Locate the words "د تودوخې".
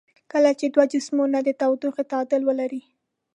1.43-2.03